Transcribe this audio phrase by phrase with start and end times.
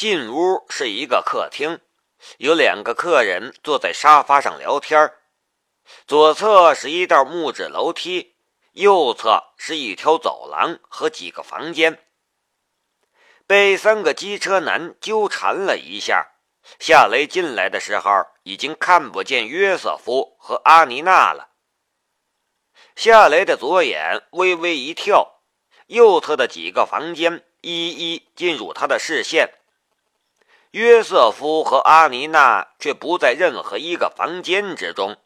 [0.00, 1.78] 进屋是一个客厅，
[2.38, 5.12] 有两个客人坐在沙发上聊天
[6.06, 8.34] 左侧是一道木质楼梯，
[8.72, 12.02] 右侧是一条走廊和几个房间。
[13.46, 16.28] 被三个机车男纠缠了一下，
[16.78, 21.50] 夏雷进来的时候已经看不见约瑟夫和阿妮娜了。
[22.96, 25.42] 夏雷的左眼微微一跳，
[25.88, 29.58] 右侧的几个房间一一进入他的视线。
[30.72, 35.16] 约瑟夫和阿妮娜却不在任何一个房间之中。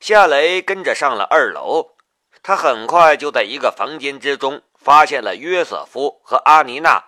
[0.00, 1.96] 夏雷跟着上了二楼，
[2.42, 7.04] 他很快就在一个房间之中发现了约瑟夫和阿妮娜。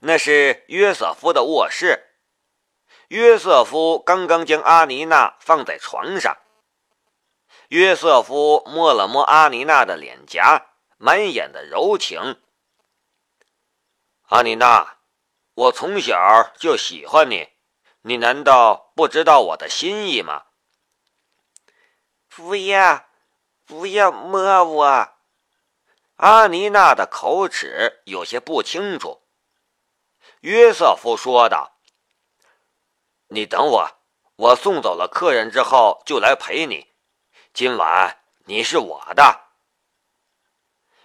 [0.00, 2.12] 那是约瑟夫的卧室。
[3.08, 6.36] 约瑟夫刚刚将阿妮娜放在床上。
[7.68, 12.40] 约瑟夫摸了摸阿妮娜的脸颊，满眼的柔情。
[14.28, 14.95] 阿妮娜。
[15.56, 17.48] 我从小就喜欢你，
[18.02, 20.44] 你难道不知道我的心意吗？
[22.28, 23.06] 不要，
[23.64, 25.08] 不要摸我！
[26.16, 29.22] 阿妮娜的口齿有些不清楚。
[30.40, 31.78] 约瑟夫说道
[33.28, 33.90] ：“你等我，
[34.36, 36.92] 我送走了客人之后就来陪你。
[37.54, 39.46] 今晚你是我的。”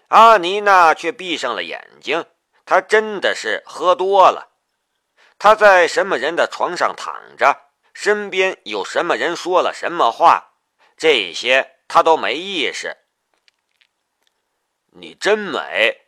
[0.10, 2.26] 阿妮娜却闭上了眼睛。
[2.72, 4.54] 他真的是喝多了。
[5.38, 7.64] 他在什么人的床上躺着，
[7.94, 10.54] 身边有什么人说了什么话，
[10.96, 12.96] 这些他都没意识。
[14.94, 16.08] 你真美，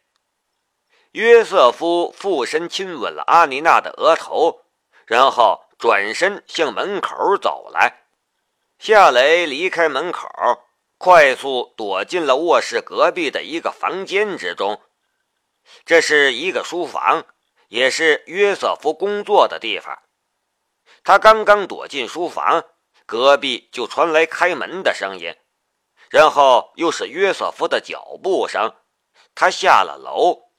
[1.11, 4.61] 约瑟夫俯身亲吻了阿妮娜的额头，
[5.05, 8.05] 然后转身向门口走来。
[8.79, 10.29] 夏雷离开门口，
[10.97, 14.81] 快速躲进了卧室隔壁的一个房间之中。
[15.85, 17.25] 这是一个书房，
[17.67, 19.99] 也是约瑟夫工作的地方。
[21.03, 22.63] 他刚刚躲进书房，
[23.05, 25.35] 隔壁就传来开门的声音，
[26.09, 28.75] 然后又是约瑟夫的脚步声。
[29.35, 30.51] 他下了楼。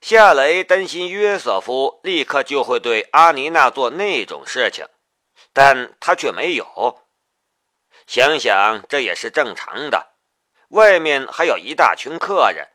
[0.00, 4.86] 夏雷担心约瑟夫立刻就会对阿尼娜做那种事情，
[5.54, 7.00] 但他却没有。
[8.06, 10.14] 想想这也是正常的，
[10.68, 12.68] 外面还有一大群客人。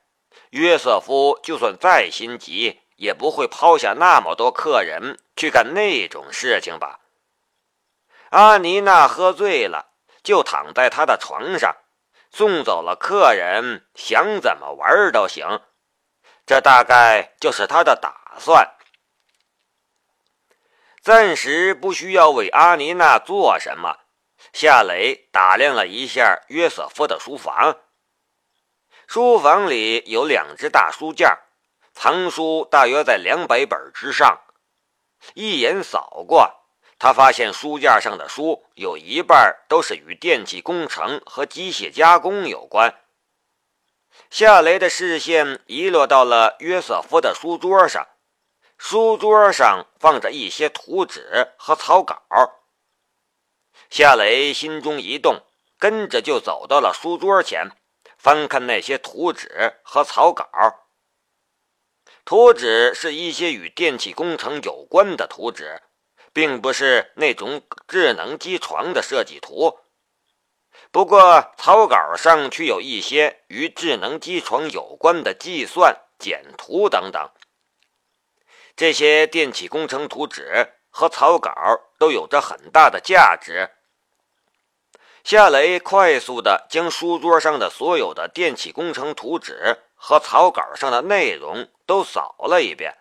[0.50, 7.00] 约瑟夫就算再心急，也不会抛下那么多客人去干那种事情吧？
[8.30, 9.92] 阿妮娜喝醉了，
[10.24, 11.76] 就躺在他的床上，
[12.32, 15.62] 送走了客人，想怎么玩都行。
[16.46, 18.76] 这大概就是他的打算。
[21.02, 23.98] 暂时不需要为阿妮娜做什么。
[24.52, 27.78] 夏雷打量了一下约瑟夫的书房。
[29.12, 31.40] 书房里有两只大书架，
[31.94, 34.40] 藏书大约在两百本之上。
[35.34, 36.62] 一眼扫过，
[37.00, 43.02] 他发现书架上的书有一半都是与电气工程和机械加工有关。
[44.30, 48.08] 夏雷的视线遗落到了约瑟夫的书桌上，
[48.78, 52.22] 书桌上放着一些图纸和草稿。
[53.90, 55.42] 夏雷心中一动，
[55.80, 57.72] 跟着就走到了书桌前。
[58.20, 60.46] 翻看那些图纸和草稿，
[62.26, 65.82] 图纸是一些与电气工程有关的图纸，
[66.34, 69.80] 并不是那种智能机床的设计图。
[70.92, 77.32] 不过草稿上却有一些与智能机床有关的计算、简图等等。
[78.76, 81.54] 这些电气工程图纸和草稿
[81.98, 83.70] 都有着很大的价值。
[85.30, 92.98] 夏雷快速地将书桌上的所有的电气工程图纸和草稿上的内容都扫了一遍。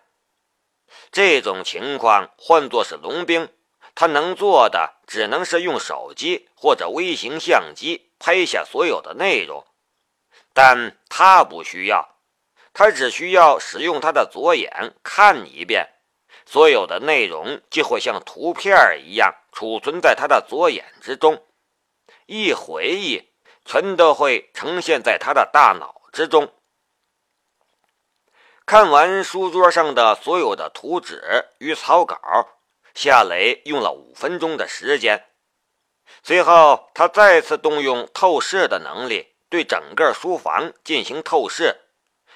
[1.11, 3.49] 这种情况换作是龙兵，
[3.95, 9.65] 他能做的只能是用手机或者微型相机拍下所有的内容，
[10.53, 12.09] 但他不需要，
[12.73, 15.89] 他只需要使用他的左眼看一遍，
[16.45, 21.43] 所有的内容就会像图片一样储存在他的左眼之中。
[22.29, 23.31] 一回忆，
[23.65, 26.53] 全都会呈现在他的大脑之中。
[28.67, 32.19] 看完书桌上的所有的图纸与草稿，
[32.93, 35.25] 夏雷用了五分钟的时间。
[36.21, 41.77] 随后，他再次动用透视的能力，对整个书房进行透视，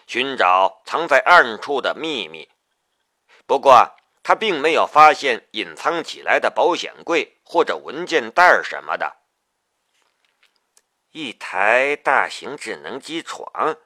[0.08, 2.50] 寻找藏在暗处的秘密。
[3.46, 3.92] 不过，
[4.24, 9.18] 他并没有发现隐藏起来的保险柜或者文件袋什么的。
[11.14, 13.78] 一台大型智能机床，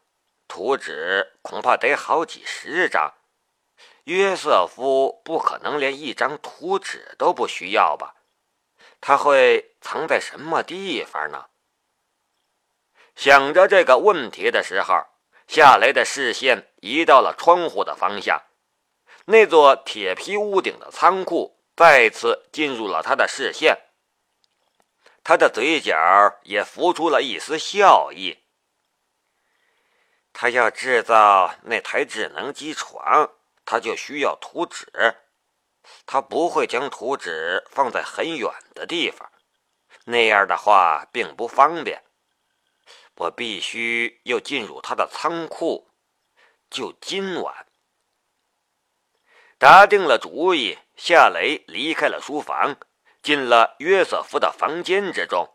[0.47, 3.15] 图纸恐怕得好几十张，
[4.05, 8.15] 约瑟夫不可能连一张图纸都不需要吧？
[9.01, 11.47] 他会藏在什么地方呢？
[13.13, 15.07] 想着这个问题的时候，
[15.49, 18.41] 夏雷的视线移到了窗户的方向，
[19.25, 23.77] 那座铁皮屋顶的仓库再次进入了他的视线。
[25.27, 28.45] 他的嘴角也浮出了一丝笑意。
[30.31, 33.29] 他要制造那台智能机床，
[33.65, 34.87] 他就需要图纸。
[36.05, 39.29] 他不会将图纸放在很远的地方，
[40.05, 42.05] 那样的话并不方便。
[43.15, 45.89] 我必须要进入他的仓库，
[46.69, 47.67] 就今晚。
[49.57, 52.77] 打定了主意，夏雷离开了书房，
[53.27, 55.53] 进了约瑟夫的房间之中。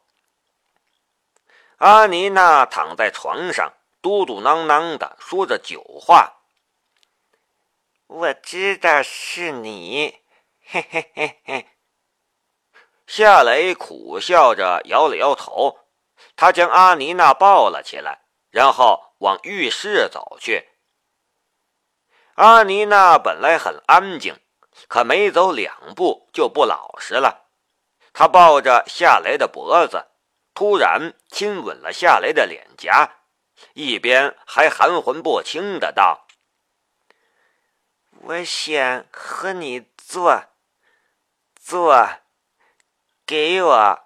[1.78, 3.72] 阿妮娜躺在床上，
[4.02, 6.42] 嘟嘟囔囔的说着酒话。
[8.08, 10.20] 我知道是你。
[10.66, 11.66] 嘿嘿嘿嘿，
[13.06, 15.78] 夏雷苦笑着摇了摇头，
[16.36, 20.69] 他将阿妮娜抱了起来，然后往浴室走去。
[22.34, 24.38] 阿妮娜本来很安静，
[24.88, 27.38] 可没走两步就不老实了。
[28.12, 30.06] 他抱着夏雷的脖子，
[30.55, 33.11] 突然亲吻了夏雷的脸颊，
[33.75, 36.26] 一边还含混不清的道
[38.23, 40.44] ：“我想和你做。”
[41.64, 42.09] 做，
[43.25, 44.00] 给我。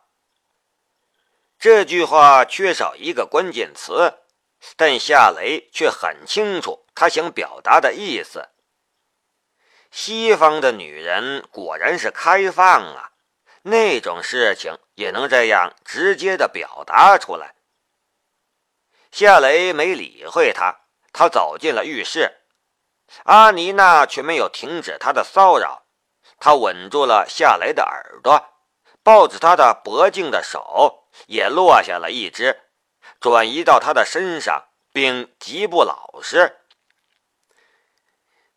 [1.58, 4.18] 这句话缺少一个关键词，
[4.76, 8.50] 但夏雷却很清楚他想表达的意思。
[9.90, 13.12] 西方的女人果然是开放啊，
[13.68, 17.56] 那种事情也能这样直接的表达出来。
[19.10, 20.82] 夏雷没理会他，
[21.12, 22.42] 他走进了浴室，
[23.24, 25.84] 阿妮娜却没有停止他的骚扰。
[26.38, 28.40] 他吻住了夏雷的耳朵，
[29.02, 32.60] 抱着他的脖颈的手也落下了一只，
[33.18, 36.60] 转移到他的身上，并极不老实。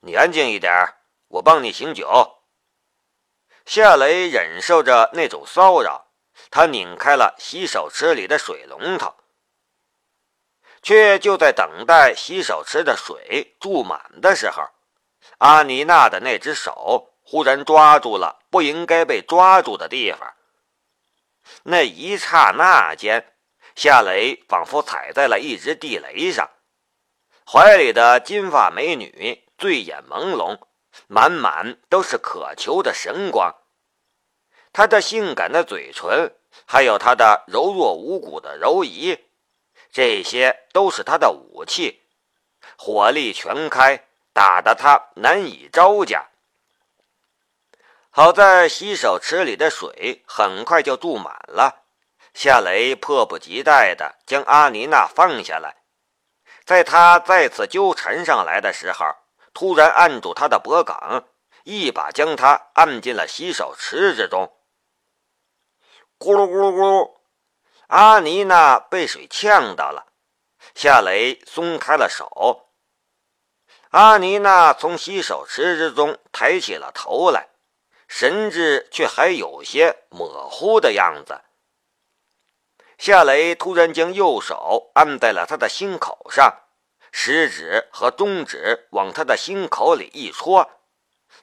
[0.01, 0.71] 你安静一点，
[1.29, 2.38] 我帮你醒酒。
[3.69, 6.07] 夏雷忍受着那种骚扰，
[6.49, 9.13] 他拧开了洗手池里的水龙头，
[10.81, 14.63] 却就在等待洗手池的水注满的时候，
[15.37, 17.13] 阿妮娜的那只手。
[17.21, 20.33] 忽然抓住了不应该被抓住的地方。
[21.61, 23.35] 那一刹那间，
[23.75, 26.49] 夏雷仿佛踩在了一只地雷上，
[27.45, 30.57] 怀里的金发美女醉眼朦胧，
[31.07, 33.55] 满满都是渴求的神光。
[34.71, 39.17] 她的性感的嘴唇，还有她的柔弱无骨的柔仪，
[39.91, 42.03] 这些都是她的武器，
[42.77, 46.27] 火力全开，打得他难以招架。
[48.11, 51.83] 好在洗手池里的水很快就注满了，
[52.33, 55.77] 夏雷迫不及待地将阿妮娜放下来，
[56.65, 59.05] 在他再次纠缠上来的时候，
[59.59, 60.95] 突然按住他的脖颈，
[61.65, 64.55] 一把将他按进了洗手池之中。
[66.17, 67.15] 咕噜咕噜咕噜，
[67.87, 70.13] 阿妮娜被水呛到了，
[70.75, 72.69] 夏雷松开了手。
[73.89, 77.49] 阿妮娜从洗手池之中抬起了头来。
[78.07, 81.41] 神志却还有些模糊的样子。
[82.97, 86.61] 夏雷突然将右手按在了他的心口上，
[87.11, 90.69] 食指和中指往他的心口里一戳，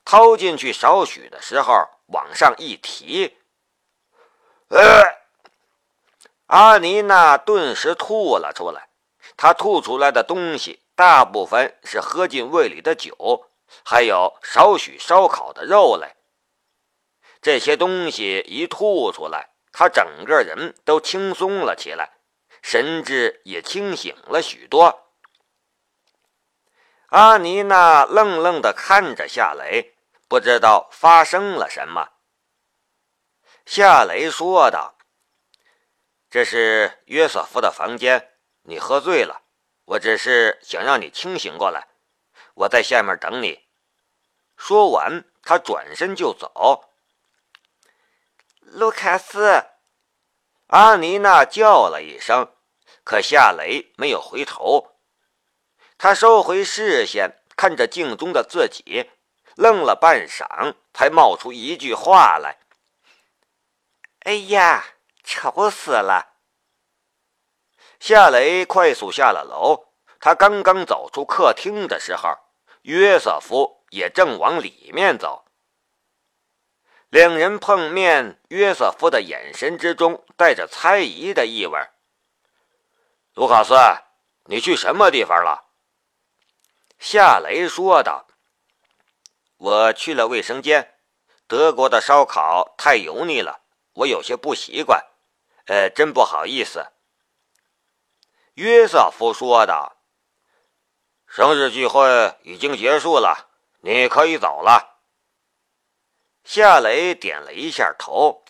[0.04, 3.36] 掏进去少许的时候往上一提，
[4.68, 5.04] 呃，
[6.46, 8.88] 阿尼娜顿时吐了出来。
[9.36, 13.50] 她吐出来的东西大部分是喝进胃里的酒，
[13.84, 16.14] 还有少许烧烤的肉类。
[17.42, 22.12] 这些东西一吐出来，他整个人都轻松了起来，
[22.62, 25.05] 神志也清醒了许多。
[27.16, 29.96] 阿妮娜愣愣地看着夏雷，
[30.28, 32.10] 不知道发生了什么。
[33.64, 34.98] 夏雷说道
[36.28, 39.44] ：“这是约瑟夫的房间，你喝醉了，
[39.86, 41.88] 我只是想让你清醒过来。
[42.52, 43.66] 我在下面等你。”
[44.58, 46.84] 说完，他转身就走。
[48.60, 49.64] 卢卡斯，
[50.66, 52.54] 阿妮娜叫了一声，
[53.04, 54.95] 可夏雷没有回头。
[55.98, 59.10] 他收回视线，看着镜中的自己，
[59.54, 62.58] 愣了半晌，才冒出一句话来
[64.24, 64.84] ：“哎呀，
[65.24, 66.34] 丑死了！”
[67.98, 69.86] 夏雷快速下了楼。
[70.20, 72.36] 他刚刚走出客厅的时候，
[72.82, 75.44] 约瑟夫也正往里面走。
[77.08, 81.78] 两人碰面，约瑟夫的眼神之中带着猜疑的意味。
[83.34, 83.74] 卢卡斯，
[84.46, 85.65] 你去什么地方了？
[86.98, 88.26] 夏雷说道
[89.58, 90.94] ：“我去了卫生间。
[91.46, 93.62] 德国的烧烤太油腻了，
[93.92, 95.04] 我有些不习惯。
[95.66, 96.92] 呃，真不好意思。”
[98.54, 99.96] 约瑟夫说道
[101.28, 103.50] ：“生日聚会已经结束了，
[103.80, 105.00] 你可以走了。”
[106.42, 108.44] 夏雷点了一下头，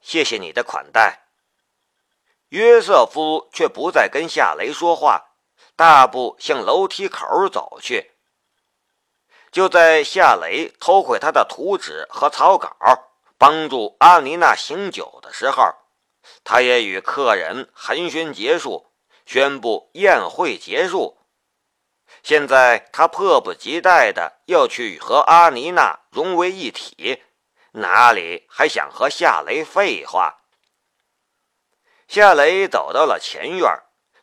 [0.00, 1.26] 谢谢你的款待。
[2.48, 5.29] 约瑟夫却不再跟夏雷说话，
[5.80, 8.10] 大步向楼梯口走去。
[9.50, 12.76] 就在夏雷偷窥他的图纸和草稿，
[13.38, 15.74] 帮助阿妮娜醒酒的时候，
[16.44, 18.92] 他也与客人寒暄结束，
[19.24, 21.16] 宣布宴会结束。
[22.22, 27.22] 现在他迫不及待的要去和阿妮娜融为一体，
[27.72, 30.42] 哪里还想和夏雷废话？
[32.06, 33.66] 夏雷走到了前院，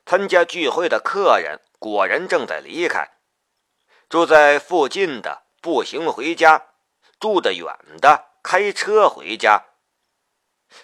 [0.09, 3.09] 参加聚会的客人果然正在离开，
[4.07, 6.67] 住在附近的步行回家，
[7.19, 9.65] 住得远的开车回家。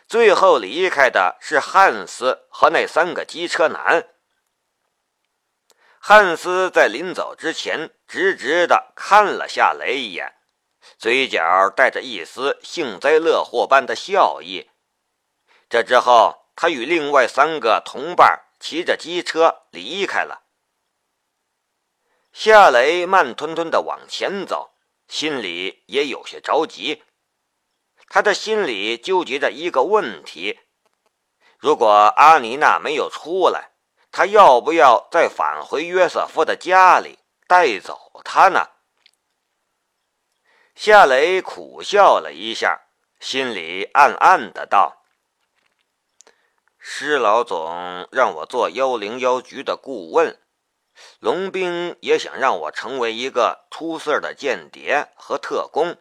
[0.10, 4.10] 最后离开的是汉斯和那三个机车男。
[6.00, 10.34] 汉斯在临走之前，直直地看了夏雷一眼，
[10.98, 14.70] 嘴角带着一丝幸灾乐祸般的笑意。
[15.70, 20.44] 这之后，他与另外三个同伴骑着机车离开了。
[22.32, 24.74] 夏雷慢吞吞地往前走，
[25.10, 27.04] 心里也有些着急。
[28.08, 30.62] 他的心里纠结着一个问题：
[31.58, 33.74] 如果阿妮娜没有出来，
[34.14, 38.70] 他要不要再返回约瑟夫的家里带走他呢？
[40.74, 42.80] 夏雷苦笑了一下，
[43.20, 45.03] 心里暗暗的道
[46.86, 50.38] ：“施老总让我做幺零幺局的顾问，
[51.20, 55.96] 龙兵也想让我成为一个出色的间谍和特工，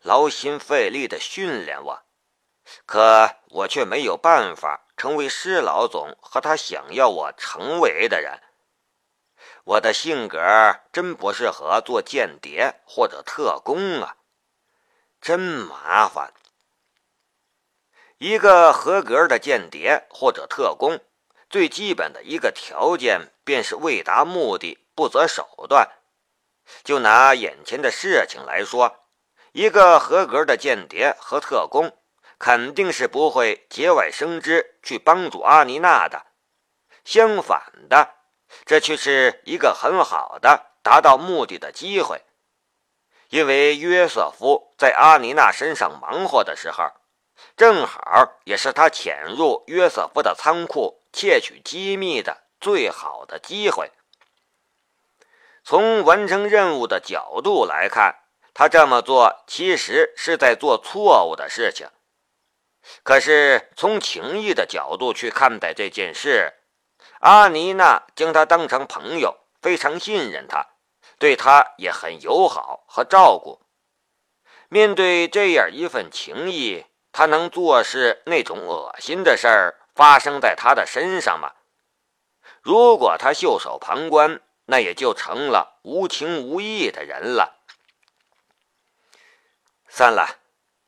[0.00, 2.02] 劳心费力的训练我，
[2.86, 8.40] 可我却没有办法。”成为施老总和他想要我成为的人，
[9.64, 10.38] 我的性格
[10.92, 14.18] 真不适合做间谍或者特工啊，
[15.20, 16.32] 真麻烦。
[18.22, 21.00] 一个合格的间谍或者特工，
[21.50, 25.90] 最基本的一个条件便是为达目的不择手段。
[26.84, 29.08] 就拿眼前的事情来说，
[29.50, 31.98] 一个合格的间谍和特工。
[32.38, 36.26] 肯定是不会节外生枝去帮助阿妮娜的。
[37.04, 38.14] 相反的，
[38.64, 42.22] 这却是一个很好的达到目的的机会。
[43.30, 46.84] 因为约瑟夫在阿妮娜身上忙活的时候，
[47.56, 53.90] 正好也是他潜入约瑟夫的仓库窃取机密的最好的机会。
[55.64, 58.16] 从完成任务的角度来看，
[58.52, 61.88] 他这么做其实是在做错误的事情。
[63.04, 66.54] 可是从情谊的角度去看待这件事，
[67.20, 70.66] 阿妮娜将他当成朋友，非常信任他，
[71.18, 73.60] 对他也很友好和照顾。
[74.68, 81.52] 面对这样一份情谊，他能做事那种恶心的事儿发生在他的身上吗？
[82.62, 87.60] 如果他袖手旁观，那也就成了无情无义的人了。
[89.88, 90.38] 算了。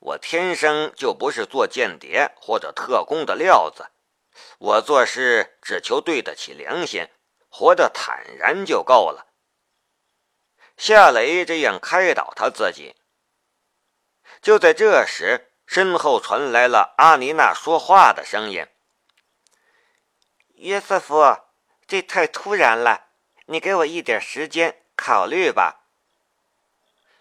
[0.04, 3.86] 我天生就不是做间谍或者特工的料子，
[4.58, 7.08] 我做事只求对得起良心，
[7.48, 9.28] 活得坦然就够了。
[10.76, 12.96] 夏雷这样开导他自己。
[14.42, 18.66] 就在这时，身后传来了阿妮娜说话的声音
[20.56, 21.38] ：“约瑟夫，
[21.86, 23.08] 这太突然了，
[23.46, 25.86] 你给我一点时间考虑吧。”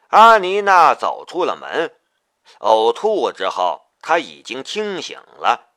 [0.10, 1.96] 阿妮娜走出了门。
[2.60, 5.72] 呕吐之后，他已经清醒了。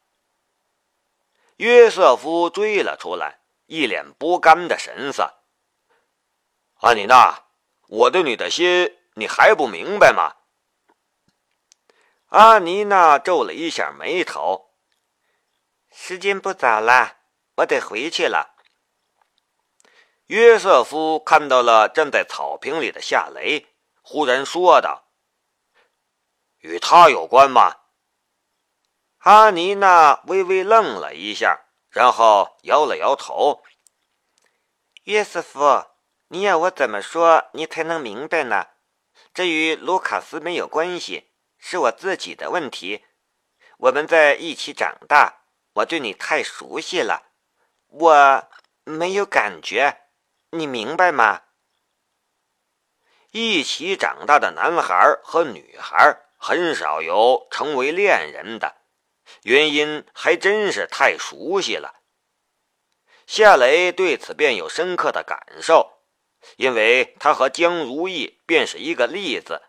[1.57, 5.43] 约瑟夫追了出来，一脸不甘的神色。
[6.81, 7.45] 阿妮娜，
[7.89, 10.36] 我对你的心，你还不明白吗？
[12.27, 14.71] 阿妮娜皱了一下眉头。
[15.91, 17.19] 时间不早了，
[17.57, 18.57] 我得回去了。
[20.27, 23.67] 约瑟夫看到了站在草坪里的夏雷，
[24.03, 25.05] 忽然说道。
[26.59, 27.77] 与他有关吗？
[29.19, 33.63] 阿妮娜微微愣了一下，然后摇了摇头。
[35.05, 35.87] 约瑟夫，
[36.29, 38.67] 你要我怎么说你才能明白呢？
[39.33, 43.05] 这与卢卡斯没有关系，是我自己的问题。
[43.79, 45.43] 我们在一起长大，
[45.75, 47.33] 我对你太熟悉了，
[47.89, 48.49] 我
[48.85, 50.09] 没有感觉，
[50.51, 51.43] 你明白吗？
[53.33, 58.77] 一起长大的男孩和女孩很少有成为恋人的，
[59.43, 62.01] 原因还真是太熟悉了。
[63.27, 65.99] 夏雷对此便有深刻的感受，
[66.57, 69.66] 因为他和江如意便是一个例子。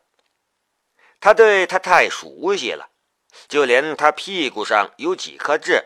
[1.20, 2.90] 他对他太熟悉了，
[3.48, 5.84] 就连他屁股上有几颗痣，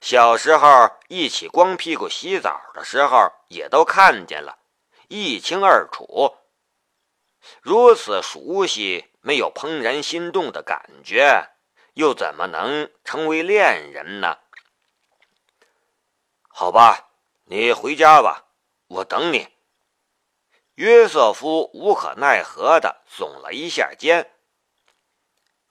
[0.00, 4.58] 小时候一起光屁股洗澡的时候也都看见了，
[5.08, 6.36] 一清二楚。
[7.60, 11.50] 如此熟悉，没有怦然心动的感觉，
[11.94, 14.38] 又怎么能成为恋人呢？
[16.48, 17.10] 好吧，
[17.46, 18.46] 你回家吧，
[18.88, 19.48] 我等你。
[20.74, 24.30] 约瑟夫无可奈何的耸了一下肩。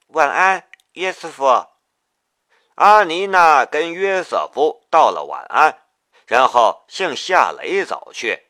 [0.08, 1.68] 晚安，约瑟夫。
[2.76, 5.84] 阿妮娜跟约瑟夫道了晚安，
[6.26, 8.48] 然后向夏雷走去。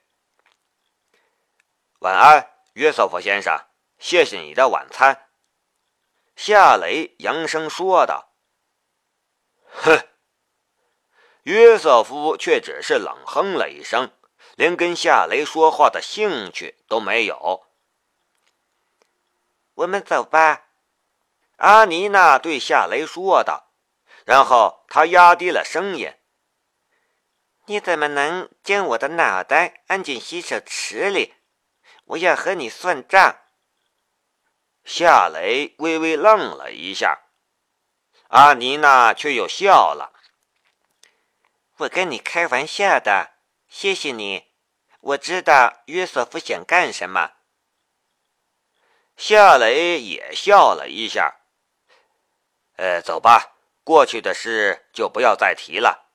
[1.99, 2.53] 晚安。
[2.73, 3.65] 约瑟夫先生，
[3.97, 5.29] 谢谢你的晚餐。”
[6.37, 8.33] 夏雷扬声说道。
[9.65, 10.07] “哼！”
[11.41, 14.11] 约瑟夫却只是冷哼了一声，
[14.55, 17.65] 连跟夏雷说话的兴趣都没有。
[19.73, 20.65] “我们走吧。”
[21.57, 23.71] 阿妮娜对夏雷说道，
[24.25, 26.13] 然后她压低了声音
[27.65, 31.35] ：“你怎么能将我的脑袋安进洗手池里？”
[32.05, 33.39] 我要和你算账。
[34.85, 37.19] 夏雷微微愣了一下，
[38.29, 40.13] 阿妮娜却又笑了。
[41.77, 43.33] 我跟你开玩笑的，
[43.67, 44.45] 谢谢你。
[45.01, 47.33] 我知道约瑟夫想干什么。
[49.17, 51.36] 夏雷也笑了一下。
[52.77, 56.05] 呃，走吧，过去的事就不要再提了。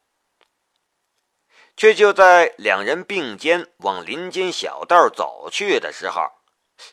[1.76, 6.30] 却就在两人并肩往林间小道走去的时候，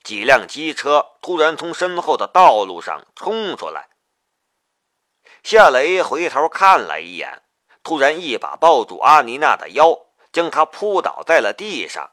[0.04, 3.90] 几辆机车突然从身后的道路上冲出来。
[5.44, 7.44] 夏雷回头看了一眼，
[7.84, 12.12] 突然一把抱住阿妮娜的腰，将她扑倒在了地上。